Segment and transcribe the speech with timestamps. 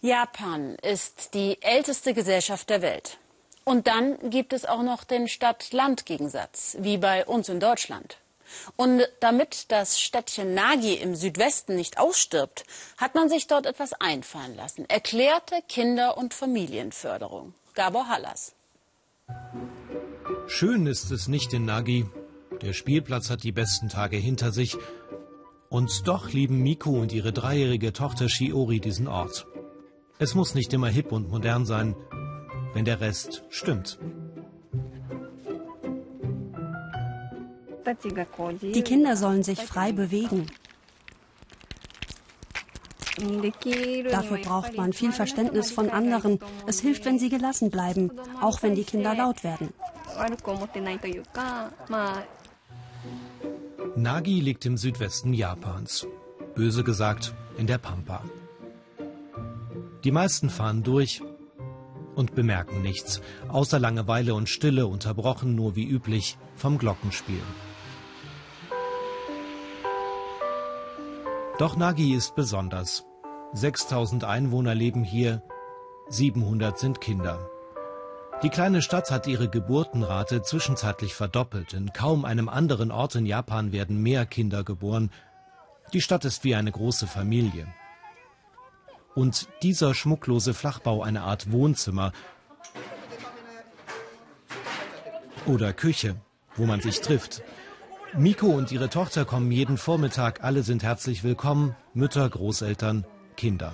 [0.00, 3.18] Japan ist die älteste Gesellschaft der Welt.
[3.64, 8.18] Und dann gibt es auch noch den Stadt-Land-Gegensatz, wie bei uns in Deutschland.
[8.76, 12.64] Und damit das Städtchen Nagi im Südwesten nicht ausstirbt,
[12.96, 14.88] hat man sich dort etwas einfallen lassen.
[14.88, 17.54] Erklärte Kinder- und Familienförderung.
[17.74, 18.54] Gabor Hallas.
[20.46, 22.06] Schön ist es nicht in Nagi.
[22.62, 24.76] Der Spielplatz hat die besten Tage hinter sich.
[25.68, 29.46] Und doch lieben Miku und ihre dreijährige Tochter Shiori diesen Ort.
[30.18, 31.94] Es muss nicht immer hip und modern sein,
[32.74, 33.98] wenn der Rest stimmt.
[38.60, 40.46] Die Kinder sollen sich frei bewegen.
[44.10, 46.38] Dafür braucht man viel Verständnis von anderen.
[46.66, 48.10] Es hilft, wenn sie gelassen bleiben,
[48.40, 49.72] auch wenn die Kinder laut werden.
[53.96, 56.06] Nagi liegt im Südwesten Japans.
[56.54, 58.22] Böse gesagt, in der Pampa.
[60.04, 61.22] Die meisten fahren durch
[62.14, 67.42] und bemerken nichts, außer Langeweile und Stille, unterbrochen nur wie üblich vom Glockenspiel.
[71.58, 73.04] Doch Nagi ist besonders.
[73.52, 75.42] 6000 Einwohner leben hier,
[76.08, 77.50] 700 sind Kinder.
[78.44, 81.72] Die kleine Stadt hat ihre Geburtenrate zwischenzeitlich verdoppelt.
[81.72, 85.10] In kaum einem anderen Ort in Japan werden mehr Kinder geboren.
[85.92, 87.66] Die Stadt ist wie eine große Familie.
[89.18, 92.12] Und dieser schmucklose Flachbau eine Art Wohnzimmer
[95.44, 96.14] oder Küche,
[96.54, 97.42] wo man sich trifft.
[98.16, 103.04] Miko und ihre Tochter kommen jeden Vormittag, alle sind herzlich willkommen, Mütter, Großeltern,
[103.36, 103.72] Kinder.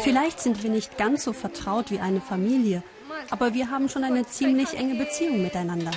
[0.00, 2.82] Vielleicht sind wir nicht ganz so vertraut wie eine Familie,
[3.28, 5.90] aber wir haben schon eine ziemlich enge Beziehung miteinander.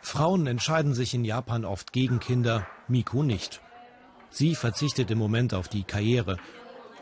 [0.00, 3.60] Frauen entscheiden sich in Japan oft gegen Kinder, Miko nicht.
[4.30, 6.36] Sie verzichtet im Moment auf die Karriere.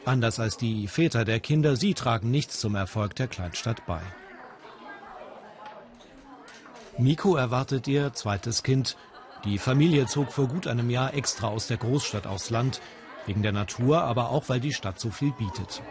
[0.05, 4.01] Anders als die Väter der Kinder, sie tragen nichts zum Erfolg der Kleinstadt bei.
[6.99, 8.97] Miko erwartet ihr zweites Kind.
[9.45, 12.81] Die Familie zog vor gut einem Jahr extra aus der Großstadt aufs Land,
[13.27, 15.83] wegen der Natur, aber auch weil die Stadt so viel bietet.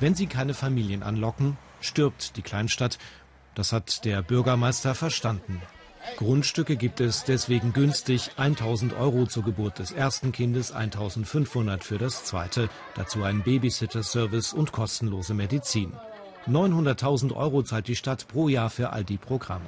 [0.00, 2.98] Wenn sie keine Familien anlocken, stirbt die Kleinstadt.
[3.54, 5.60] Das hat der Bürgermeister verstanden.
[6.16, 12.24] Grundstücke gibt es deswegen günstig 1000 Euro zur Geburt des ersten Kindes, 1500 für das
[12.24, 15.92] zweite, dazu ein Babysitter-Service und kostenlose Medizin.
[16.46, 19.66] 900.000 Euro zahlt die Stadt pro Jahr für all die Programme.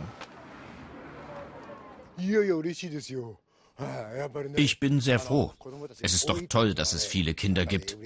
[4.57, 5.53] Ich bin sehr froh.
[6.01, 7.97] Es ist doch toll, dass es viele Kinder gibt.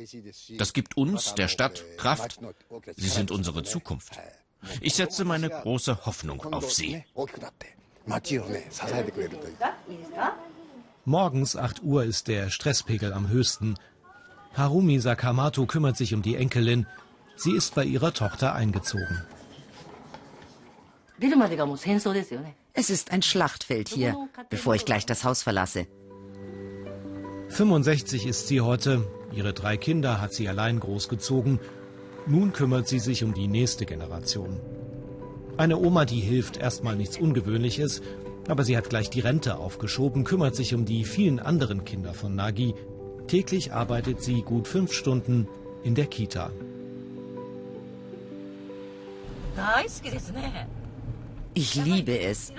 [0.59, 2.39] Das gibt uns, der Stadt, Kraft.
[2.97, 4.19] Sie sind unsere Zukunft.
[4.81, 7.05] Ich setze meine große Hoffnung auf sie.
[11.05, 13.77] Morgens 8 Uhr ist der Stresspegel am höchsten.
[14.55, 16.87] Harumi Sakamoto kümmert sich um die Enkelin.
[17.37, 19.25] Sie ist bei ihrer Tochter eingezogen.
[22.79, 24.15] Es ist ein Schlachtfeld hier,
[24.51, 25.87] bevor ich gleich das Haus verlasse.
[27.49, 29.07] 65 ist sie heute.
[29.33, 31.59] Ihre drei Kinder hat sie allein großgezogen.
[32.27, 34.61] Nun kümmert sie sich um die nächste Generation.
[35.57, 38.03] Eine Oma, die hilft, erstmal nichts Ungewöhnliches,
[38.47, 42.35] aber sie hat gleich die Rente aufgeschoben, kümmert sich um die vielen anderen Kinder von
[42.35, 42.75] Nagi.
[43.27, 45.49] Täglich arbeitet sie gut fünf Stunden
[45.83, 46.51] in der Kita.
[51.59, 52.53] Ich liebe es.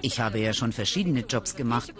[0.00, 1.94] Ich habe ja schon verschiedene Jobs gemacht.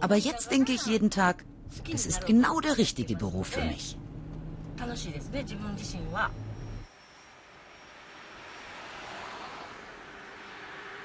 [0.00, 1.44] Aber jetzt denke ich jeden Tag,
[1.90, 3.98] das ist genau der richtige Beruf für mich.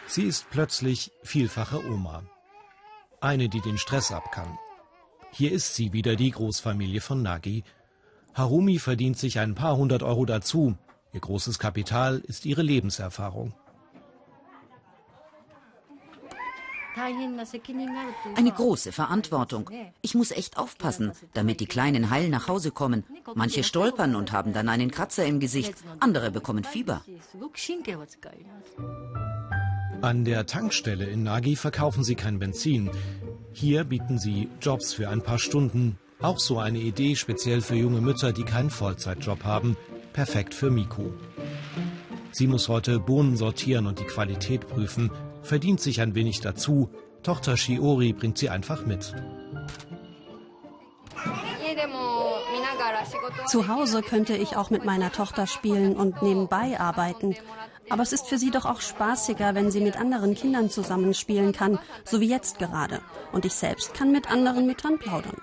[0.06, 2.22] Sie ist plötzlich vielfache Oma.
[3.22, 4.60] Eine, die den Stress ab kann.
[5.32, 7.64] Hier ist sie wieder, die Großfamilie von Nagi.
[8.36, 10.78] Harumi verdient sich ein paar hundert Euro dazu.
[11.14, 13.56] Ihr großes Kapital ist ihre Lebenserfahrung.
[18.36, 19.70] Eine große Verantwortung.
[20.02, 23.04] Ich muss echt aufpassen, damit die Kleinen heil nach Hause kommen.
[23.34, 27.04] Manche stolpern und haben dann einen Kratzer im Gesicht, andere bekommen Fieber.
[30.02, 32.92] An der Tankstelle in Nagi verkaufen sie kein Benzin.
[33.54, 35.98] Hier bieten sie Jobs für ein paar Stunden.
[36.22, 39.78] Auch so eine Idee speziell für junge Mütter, die keinen Vollzeitjob haben.
[40.14, 41.12] Perfekt für Miku.
[42.32, 45.10] Sie muss heute Bohnen sortieren und die Qualität prüfen,
[45.46, 46.90] verdient sich ein wenig dazu.
[47.24, 49.16] Tochter Shiori bringt sie einfach mit.
[53.48, 57.36] Zu Hause könnte ich auch mit meiner Tochter spielen und nebenbei arbeiten.
[57.90, 61.80] Aber es ist für sie doch auch spaßiger, wenn sie mit anderen Kindern zusammenspielen kann,
[62.04, 63.02] so wie jetzt gerade.
[63.32, 65.38] Und ich selbst kann mit anderen Müttern plaudern.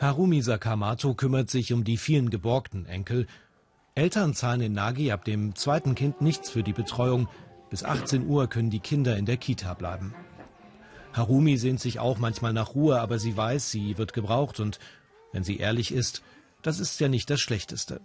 [0.00, 3.26] Harumi Sakamoto kümmert sich um die vielen geborgten Enkel.
[3.94, 7.28] Eltern zahlen in Nagi ab dem zweiten Kind nichts für die Betreuung.
[7.72, 10.14] Bis 18 Uhr können die Kinder in der Kita bleiben.
[11.14, 14.78] Harumi sehnt sich auch manchmal nach Ruhe, aber sie weiß, sie wird gebraucht und,
[15.32, 16.22] wenn sie ehrlich ist,
[16.60, 18.02] das ist ja nicht das Schlechteste.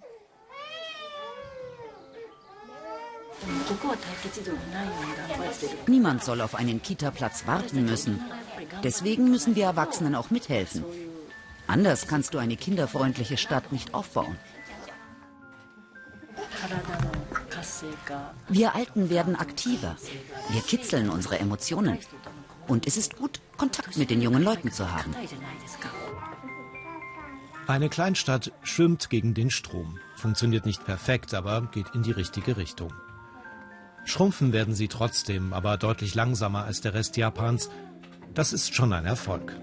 [5.85, 8.21] Niemand soll auf einen Kita-Platz warten müssen.
[8.85, 10.85] Deswegen müssen wir Erwachsenen auch mithelfen.
[11.67, 14.37] Anders kannst du eine kinderfreundliche Stadt nicht aufbauen.
[18.49, 19.95] Wir Alten werden aktiver.
[20.49, 21.97] Wir kitzeln unsere Emotionen.
[22.67, 25.15] Und es ist gut, Kontakt mit den jungen Leuten zu haben.
[27.67, 29.99] Eine Kleinstadt schwimmt gegen den Strom.
[30.15, 32.93] Funktioniert nicht perfekt, aber geht in die richtige Richtung.
[34.05, 37.69] Schrumpfen werden sie trotzdem, aber deutlich langsamer als der Rest Japans.
[38.33, 39.53] Das ist schon ein Erfolg.